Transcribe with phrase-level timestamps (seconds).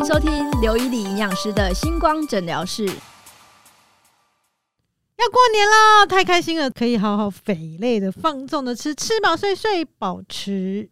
[0.00, 2.86] 迎收听刘一礼营养师的星光诊疗室。
[2.86, 2.92] 要
[5.28, 10.88] 过年了，太开心了，可以好好肥累的、放纵的吃，吃饱睡，睡保持。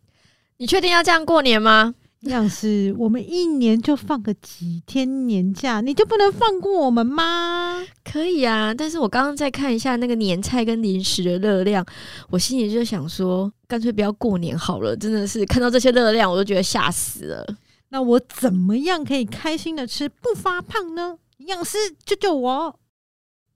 [0.59, 1.95] 你确定要这样过年吗？
[2.21, 7.83] 营养师，我们一年就放个几天年假，你就不能放过我们吗？
[8.04, 11.83] 可以啊，但是我刚刚在看一下那个年菜跟零食的热量，
[12.29, 14.95] 我心里就想说，干脆不要过年好了。
[14.95, 17.56] 真的是看到这些热量，我都觉得吓死了。
[17.91, 21.16] 那我怎么样可以开心的吃不发胖呢？
[21.38, 22.79] 营养师救救我！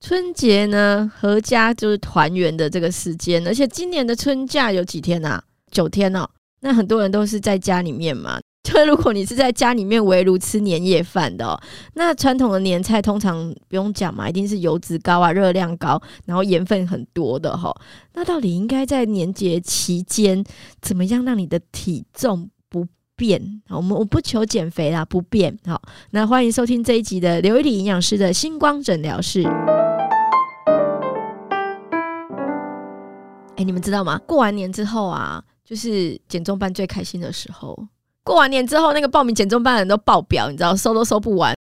[0.01, 5.43] 春节呢，阖家就是团圆的这个时间，而且今年的春假有几天啊？
[5.71, 6.29] 九天哦。
[6.61, 11.61] 那很多人都是在家里面嘛， 就如果你是在家里面围炉吃年夜饭的，
[11.95, 17.75] 那传统的年菜通常不用讲嘛，一定是油脂高啊，热量高，然后盐分很多的哈。
[18.15, 20.45] 那到底应该在年节期间
[20.81, 22.49] 怎么样让你的体重？
[23.23, 25.57] 变，我们我不求减肥啦，不变。
[25.65, 29.45] 好，那欢迎收听这一集的刘一理营养师的星光诊疗室。
[33.56, 34.19] 哎，你们知道吗？
[34.27, 37.78] 过完年之后啊，就是减重班最开心的时候。
[38.25, 41.55] 过完年之后，那个报名减重班的人都爆表，你知道，收都收不完。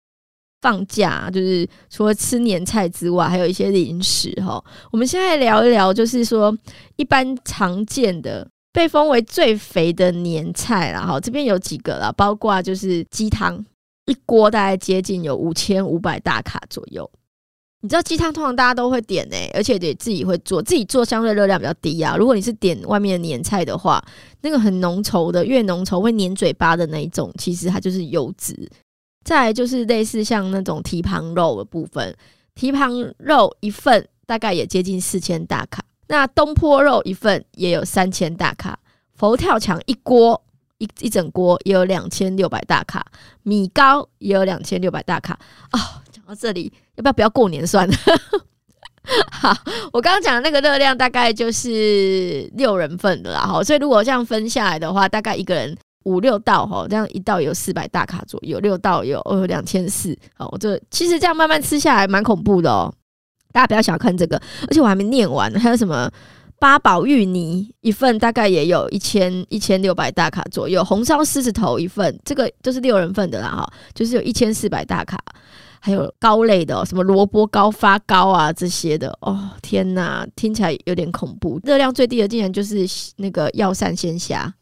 [0.63, 4.65] 放假就是除了吃年菜之外，还有一些零食哈。
[4.91, 6.57] 我们现在聊一聊，就是说
[6.97, 8.49] 一般常见的。
[8.73, 13.65] 被封为最肥的年菜了哈，这边有几个了，包括就是鸡汤，
[14.07, 17.11] 一锅大概接近有五千五百大卡左右。
[17.83, 22.15] 你知道鸡汤通常大家都会点诶，而且得自己会做，自己做相对热量比较低啊。
[22.15, 24.05] 如果你是点外面的年菜的话，
[24.43, 28.71] 那个很浓稠的，越浓稠会粘嘴巴的那一种，其实它就是油脂。
[29.25, 32.15] 再来就是类似像那种蹄膀肉的部分，
[32.55, 35.83] 蹄膀肉一份大概也接近四千大卡。
[36.11, 38.77] 那东坡肉一份也有三千大卡，
[39.15, 40.43] 佛跳墙一锅
[40.79, 43.07] 一一整锅也有两千六百大卡，
[43.45, 45.39] 米糕也有两千六百大卡
[45.71, 45.79] 哦。
[46.11, 47.95] 讲到这里，要不要不要过年算了？
[49.31, 49.57] 好，
[49.93, 60.19] 我刚刚讲的那个热量大概就是六人份的啦，哈，所以如果这样分下来的话，大概一个人五六道哈，这样一道有四百大卡左右，六道有呃两千四。
[60.35, 62.93] 好，我这其实这样慢慢吃下来蛮恐怖的哦。
[63.53, 64.37] 大家不要小看这个，
[64.69, 66.11] 而且我还没念完，还有什么
[66.59, 75.19] 八宝芋泥一份，大概也有一千一千六百大卡左右；红烧狮子头一份，这个都是六人份的啦，哈，就是有一千四百大卡。
[75.83, 81.59] 还有糕类的，什么萝卜糕、发糕啊这些的，哦天哪，听起来有点恐怖。
[81.65, 84.55] 热量最低的竟然就是那个药膳鲜虾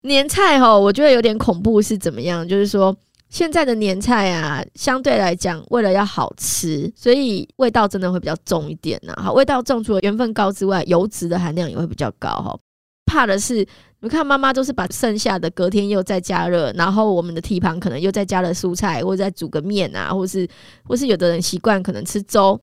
[0.00, 2.46] 年菜，哈，我觉得有点恐怖，是怎么样？
[2.46, 2.92] 就是说。
[3.30, 9.12] 现在的年菜啊，相对来讲，为了要好吃，所以味道真的会比较重一点呐。
[9.16, 12.58] 好，味道重，除了盐分高之外，油脂的含量也会比较高哈。
[13.04, 13.66] 怕的是，
[14.00, 20.48] 你看妈妈都是把剩下的隔天又再加热，然后我们的蹄膀可能又再加了蔬菜，或者再煮个面啊，或是
[20.84, 22.58] 或是有的人习惯可能吃粥，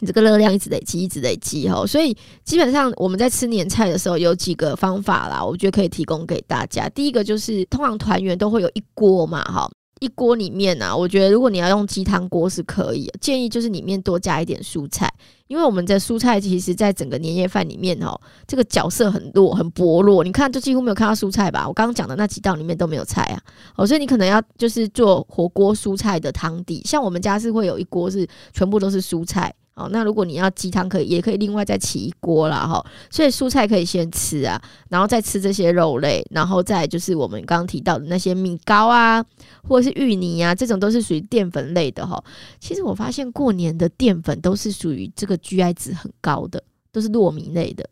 [0.00, 1.86] 你这个热量一直累积，一直累积哈。
[1.86, 6.88] 所以基本上我们在吃年菜的时候，有几个方法啦，我觉得可以提供给大家。
[6.88, 9.70] 第一个就是，通常团圆都会有一锅嘛，哈。
[10.02, 15.08] 一锅里面啊，我觉得如果你要用鸡汤锅是可以，建议就是里面多加一点蔬菜，
[15.46, 21.68] 因为我们的蔬菜其实在整个年夜饭里面哦，这个角色很弱很薄弱，你看就几乎没有看到蔬菜吧？
[21.68, 23.40] 我刚刚讲的那几道里面都没有菜啊，
[23.76, 29.54] 哦，所以你可能要就是做火锅蔬菜的汤底，像我们家是会有一锅是全部都是蔬菜。
[29.74, 32.66] 哦，那如果你要鸡汤，可以也可以另外再起一锅啦。
[32.66, 32.84] 哈。
[33.10, 34.60] 所以蔬菜可以先吃啊，
[34.90, 39.24] 然后再吃这些肉类，然后再就是我们刚刚提到的那些米糕啊，
[39.62, 42.22] 或者是芋泥啊，这种都是属于淀粉类的哈。
[42.60, 46.62] 其实我发现过年的淀粉都是属于这个 GI 值很高的，
[46.92, 47.88] 都是糯米类的。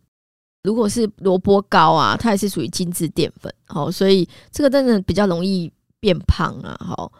[0.62, 3.50] 如果是萝卜糕啊，它也是属于精致淀粉。
[3.64, 6.76] 好，所以这个真的比较容易变胖啊。
[6.78, 7.10] 好。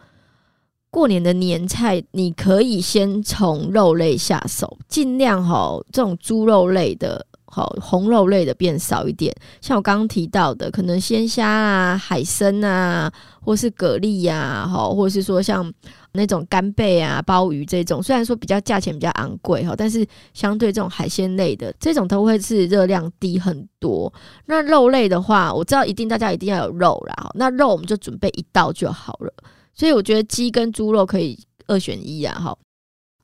[0.91, 9.33] 过年的年菜，你可以先从肉类下手，尽量哈，这种猪肉类的，好红肉类的变少一点。
[9.61, 13.09] 像我刚刚提到的，可能鲜虾啊、海参啊，
[13.41, 15.73] 或是蛤蜊呀，哈，或是说像
[16.11, 24.11] 那种干贝啊、鲍鱼这种，虽然说比较价钱比较昂贵哈，但是相对这种海鲜类的，这种都会是热量低很多。
[24.45, 29.33] 那肉类的话，我知道一定大家一定要有肉啦，那肉我们就准备一道就好了。
[29.73, 31.37] 所以我觉得鸡跟猪肉可以
[31.67, 32.57] 二选一啊，哈。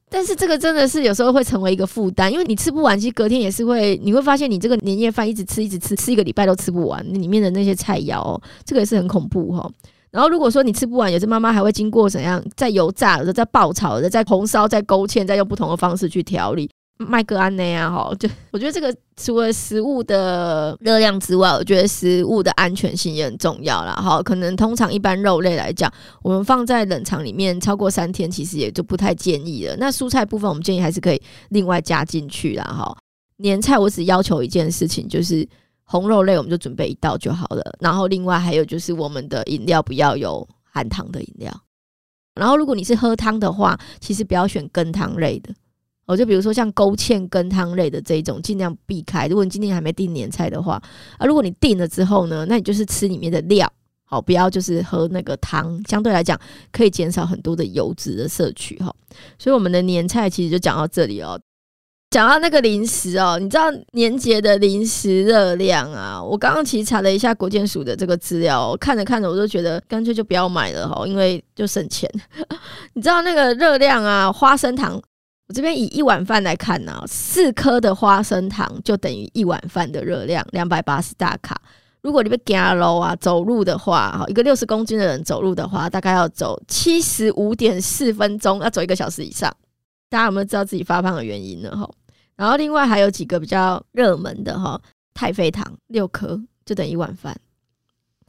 [0.10, 9.70] 但是这个真的是有时候会成为一个负担，因为你吃不完，其实隔天也是会，你会发现你这个年夜饭一直吃一直吃，吃一个礼拜都吃不完，里面的那些菜肴，哦这个也是很恐怖哈。
[10.10, 16.70] 然后如果说你吃不完，有些妈妈还会经过怎样，在油炸的、在爆炒的、在红烧、在勾芡，再用不同的方式去调理。
[16.98, 23.94] 麦格安内啊，哈，就 我觉得这个除了食物的热量之外，我觉得食物的安全性也很重要啦。
[23.94, 24.22] 哈。
[24.24, 25.92] 可能通常一般肉类来讲，
[26.24, 29.76] 我们放在冷藏里面超过三天，其实也就不太建议了。
[29.78, 32.64] 那蔬菜部分，我们建议还是可以另外加进去啦。
[32.64, 32.98] 哈。
[33.38, 35.48] 年菜我只要求一件事情，就是
[35.84, 37.62] 红肉类我们就准备一道就好了。
[37.80, 41.54] 然后另外还有就是我们的饮料不要有含糖的饮料。
[42.34, 45.54] 然后如果你是喝汤的话，其实不要选羹汤类的。
[46.08, 49.28] 哦，就比如说像勾芡跟汤类的这一种，尽量避开。
[49.28, 50.82] 如果你今天还没订年菜的话，
[51.18, 53.72] 啊，如果你订了之后呢，那你就是吃里面的料，
[54.06, 56.40] 好，不要就是喝那个汤，相对来讲
[56.72, 58.96] 可以减少很多的油脂的摄取哈。
[59.38, 61.38] 所以我们的年菜其实就讲到这里哦。
[62.10, 66.24] 讲到那个零食哦，你知道年节的零食热量啊？
[66.24, 72.10] 我刚刚其实查了一下国健署的这个资料，看着看着我就觉得干脆就不要买了哈，因为就省钱。
[72.96, 74.98] 你知道那个热量啊，花生糖。
[75.48, 81.62] 我这边以一碗饭来看呢，四颗的花生糖就等于一碗饭的热量，两百八十大卡。
[82.02, 89.54] 如果你被加楼啊，走路的话，哈一个六十公斤的人走路的话，大概要走七十五点四分钟，要走一个小时以上。
[90.10, 91.72] 大家有没有知道自己发胖的原因呢？
[91.76, 91.90] 哈，
[92.36, 94.80] 然后另外还有几个比较热门的哈，
[95.14, 97.36] 太妃糖六颗就等于一碗饭，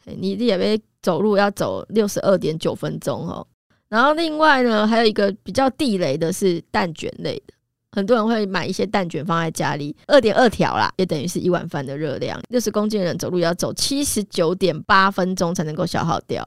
[0.05, 3.47] 你也被走路要走六十二点九分钟哦。
[3.89, 7.55] 然后另外呢，还有一个比较地雷的是蛋卷类的，
[7.93, 12.39] 很多人会买一些蛋卷放在家里，二点二条啦，也等于是一碗饭的热量。
[12.51, 16.47] 六十公斤人走路要走七十九点八分钟才能够消耗掉。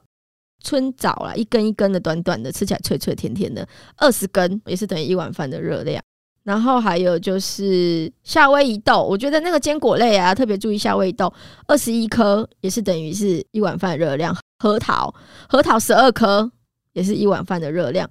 [0.62, 3.66] 春枣啦，一根一根的，短短的，吃起来脆脆甜甜的，
[3.96, 6.00] 二十根也是等于一碗饭的热量。
[6.44, 11.32] 然后还有就是夏威夷豆，我觉得那个坚果类啊，特别注意夏威夷豆，
[11.66, 14.36] 二十一颗也是等于是一碗饭的热量。
[14.60, 15.12] 核桃，
[15.48, 16.52] 核桃十二颗。
[16.92, 18.08] 也是一碗饭的热量，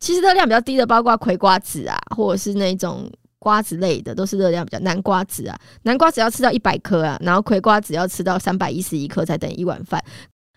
[0.00, 4.78] 其实热量比较低的，包括葵瓜子啊，或者是那种瓜子类的，都是热量比较。
[4.80, 10.02] 南瓜子啊，南瓜子要吃到一百颗啊，然后葵瓜子要吃到三百一十一颗才等于一碗饭。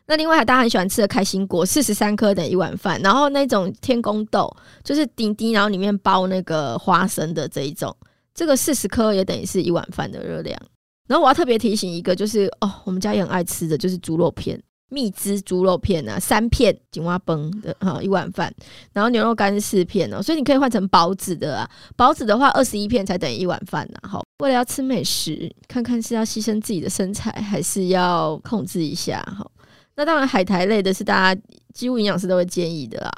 [0.07, 2.99] 那另外还大家很喜欢吃的开心果，四十三颗等于一碗饭。
[3.01, 4.53] 然后那种天宫豆，
[4.83, 7.95] 就是丁丁，然后里面包那个花生的这一种，
[8.33, 10.59] 这个四十颗也等于是一碗饭的热量。
[11.07, 14.61] 然后我要特别提醒一个，就是哦，我们家也很爱吃的就是猪肉片。
[14.93, 18.53] 蜜汁猪肉片啊，三片井蛙崩的哈一碗饭，
[18.91, 23.97] 然后牛肉干四片哦，所以你可以换成包子的啊，包子的话二十一片才等于一碗饭呢。
[24.03, 29.49] 好，为了要吃美食，看看是要牺牲自己的身材，还是要控制一下哈。
[29.95, 31.41] 那当然海苔类的是大家
[31.73, 33.09] 几乎营养师都会建议的啦。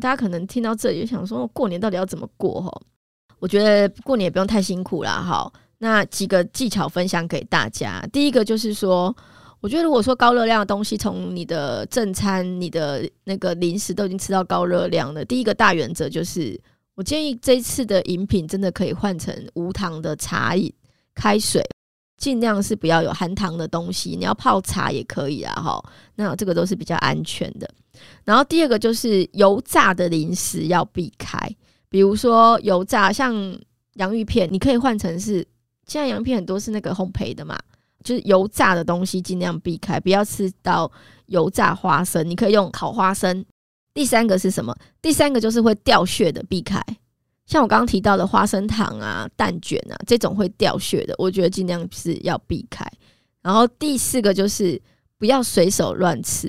[0.00, 2.70] 大家可能听到这里就想说，过年到底要怎么过哈？
[3.40, 5.20] 我觉得过年也不用太辛苦啦。
[5.20, 9.12] 好，那几个技巧分享给大家，第一个就是说。
[9.60, 16.60] 我觉得，如果说高热量的东西，从你的正餐、你的那个零食都已经吃到高热量了，第一个大原则就是，
[16.94, 20.72] 我建议这一次的饮品真的可以换成无糖的茶饮、
[21.14, 21.64] 开水，
[22.18, 24.10] 尽量是不要有含糖的东西。
[24.10, 25.82] 你要泡茶也可以啊，哈，
[26.14, 27.68] 那这个都是比较安全的。
[28.24, 31.38] 然后第二个就是油炸的零食要避开，
[31.88, 33.34] 比如说油炸，像
[33.94, 35.46] 洋芋片，你可以换成是，
[35.86, 37.58] 现在洋芋片很多是那个烘焙的嘛。
[38.06, 40.88] 就是油炸的东西尽量避开，不要吃到
[41.26, 42.24] 油炸花生。
[42.30, 43.44] 你可以用烤花生。
[43.92, 44.72] 第三个是什么？
[45.02, 46.80] 第三个就是会掉屑的，避开。
[47.46, 52.86] 像我刚刚提到的花生糖啊、蛋卷啊这种会掉屑的，我觉得尽量是要避开。
[53.42, 54.80] 然后第四个就是
[55.18, 56.48] 不要随手乱吃，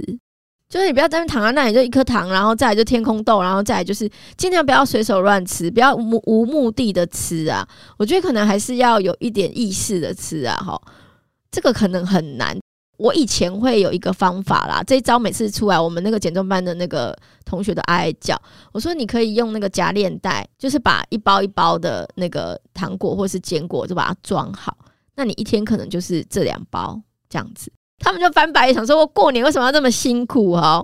[0.67, 7.67] 就是你不要在那躺在那里就一颗糖，然后再来就天空豆，然后再来就是尽量不要随手乱吃，不要无无目的的吃啊。
[7.97, 10.79] 我觉得可能还是要有一点意识的吃啊，哈。
[11.51, 12.57] 这个可能很难。
[12.97, 18.35] 我以前会有一个方法啦，这一招每次出来，我们那个减重班的那个同学都哀哀叫。
[18.71, 24.75] 我说你可以用那个夹链袋，就是把一包一包的那个糖果或是坚果就把它装好。
[25.15, 26.99] 那你一天可能就是这两包
[27.29, 27.71] 这样子。
[27.99, 30.83] 他们就翻白眼，想说我过年为什么要这么辛苦哈？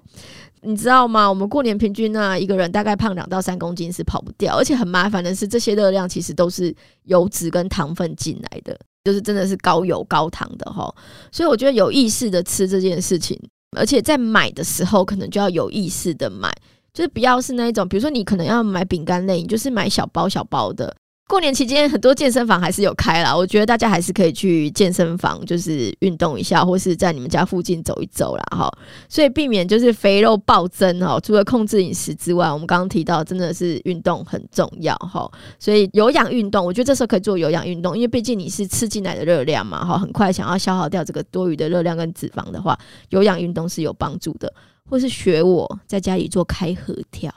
[0.62, 1.28] 你知道吗？
[1.28, 8.80] 我们过年平均呢，一个人大概胖两到三公斤是跑不掉，而且很麻烦的是，这些热量其实都是油脂跟糖分进来的。
[9.04, 10.94] 就是真的是高油高糖的哈，
[11.32, 13.40] 所以我觉得有意识的吃这件事情，
[13.78, 16.50] 而且在买的时候可能就要有意识的买，
[16.94, 20.96] 就是不要是那一种，比如说你可能要买饼干类，你就是买小包小包的。
[21.28, 28.44] 过年期间，很多健身房还是有开啦，我觉得大家还是可以去健身房，就是运动一下，或是在你们家附近走一走啦。
[28.52, 28.72] 哈。
[29.10, 31.20] 所以避免就是肥肉暴增哈。
[31.22, 35.28] 除了控制饮食之外，我们刚刚提到真的是运动很重要哈。
[35.58, 42.78] 所以有氧运动，我觉得这时候可以做有氧运动，因为毕竟你是吃进来的热量嘛哈，很快想要消耗掉这个多余的热量跟脂肪的话，
[43.10, 44.54] 有氧运动是有帮助的。
[44.90, 47.34] 或是学我在家里做开合跳。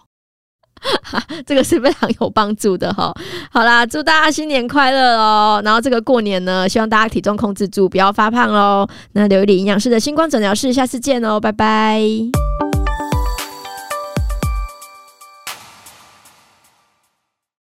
[1.46, 3.12] 这个是非常有帮助的哈。
[3.50, 5.60] 好啦，祝大家新年快乐哦！
[5.64, 8.86] 然后这个过年呢，希望大家体重控制住，不要发胖喽。
[9.12, 12.00] 那刘一点营养师的星光诊疗室，下次见哦，拜拜。